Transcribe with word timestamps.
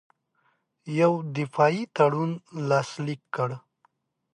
یو 0.99 1.13
دفاعي 1.37 1.81
تړون 1.95 2.31
لاسلیک 2.69 3.21
کړ. 3.35 3.49